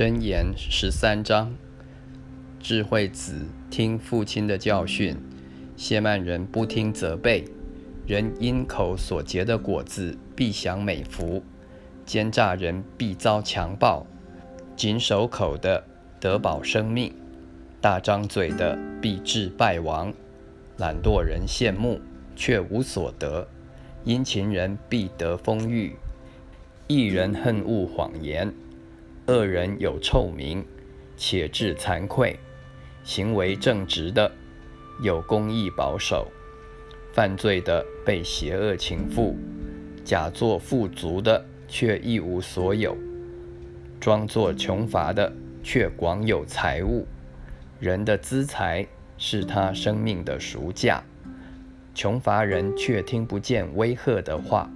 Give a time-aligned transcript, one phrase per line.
[0.00, 1.54] 箴言十三章：
[2.58, 5.14] 智慧子听父亲的教训，
[5.76, 7.44] 谢曼人不听责备。
[8.06, 11.42] 人因口所结的果子必享美福，
[12.06, 14.06] 奸诈人必遭强暴。
[14.74, 15.84] 谨守口的
[16.18, 17.12] 得保生命，
[17.78, 20.10] 大张嘴的必致败亡。
[20.78, 22.00] 懒惰人羡慕，
[22.34, 23.46] 却无所得；
[24.04, 25.94] 殷勤人必得丰裕。
[26.86, 28.50] 一人恨恶谎言。
[29.26, 30.64] 恶人有臭名，
[31.16, 32.36] 且致惭愧；
[33.04, 34.32] 行为正直的
[35.02, 36.26] 有公义保守，
[37.12, 39.36] 犯罪的被邪恶情妇，
[40.04, 42.96] 假作富足的却一无所有，
[44.00, 47.06] 装作穷乏的却广有财物。
[47.78, 51.04] 人的资财是他生命的赎价，
[51.94, 54.68] 穷乏人却听不见威吓的话。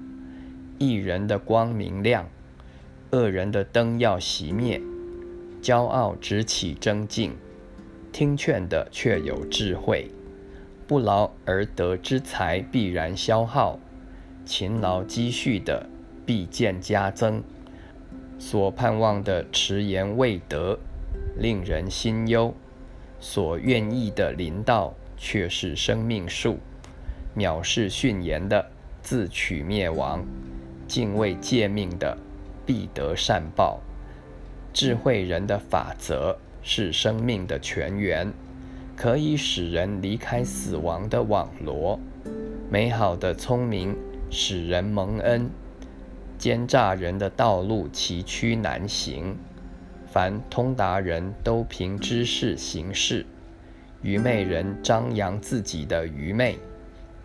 [0.79, 2.29] 一人的光明亮。
[3.15, 4.81] 恶人的灯要熄灭，
[5.63, 7.37] 骄傲只起争竞，
[8.11, 10.11] 听劝的却有智慧，
[10.89, 13.79] 不劳而得之财必然消耗，
[14.45, 15.89] 勤劳积蓄的
[16.27, 17.41] 必见加增，
[18.37, 20.77] 所盼望的迟延未得，
[21.39, 22.53] 令人心忧；
[23.21, 26.59] 所愿意的临到却是生命树，
[27.37, 30.27] 藐视训言的自取灭亡，
[30.89, 32.19] 敬畏诫命的。
[32.67, 33.81] 必得善报。
[34.73, 38.33] 智慧人的法则是生命的泉源，
[38.97, 41.99] 可以使人离开死亡的网罗。
[42.71, 43.97] 美好的聪明
[44.31, 45.51] 使人蒙恩。
[46.37, 49.37] 奸诈人的道路崎岖难行，
[50.07, 53.25] 凡通达人都凭知识行事。
[54.03, 56.59] 愚昧人张扬自己的愚昧，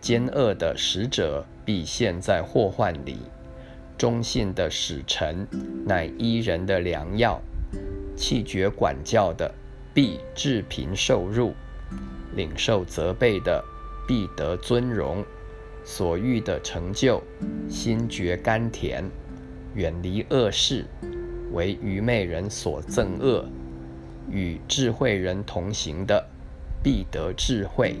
[0.00, 3.18] 奸恶的使者必陷在祸患里。
[4.00, 5.46] 忠信的使臣
[5.84, 7.38] 乃医人的良药，
[8.16, 9.54] 气绝管教的
[9.92, 11.52] 必致贫受辱，
[12.34, 13.62] 领受责备的
[14.08, 15.22] 必得尊荣，
[15.84, 17.22] 所欲的成就
[17.68, 19.04] 心觉甘甜，
[19.74, 20.86] 远离恶事，
[21.52, 23.44] 为愚昧人所憎恶，
[24.30, 26.26] 与智慧人同行的
[26.82, 27.96] 必得智慧，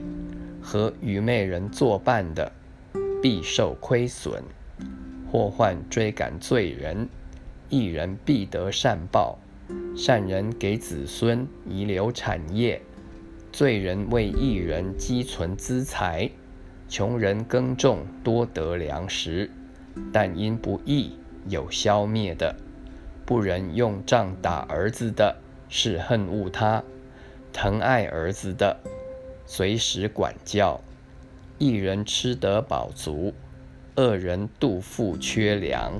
[0.62, 2.50] 和愚昧人作伴的
[3.20, 4.42] 必受亏损。
[5.30, 7.08] 祸患追赶罪人，
[7.68, 9.38] 一人必得善报；
[9.96, 12.82] 善人给子孙遗留产业，
[13.52, 16.28] 罪人为一人积存资财。
[16.88, 19.48] 穷人耕种多得粮食，
[20.12, 21.12] 但因不义
[21.48, 22.56] 有消灭的。
[23.24, 25.36] 不忍用杖打儿子的，
[25.68, 26.82] 是恨恶他；
[27.52, 28.80] 疼爱儿子的，
[29.46, 30.80] 随时管教。
[31.58, 33.32] 一人吃得饱足。
[34.00, 35.92] 恶人肚腹缺粮。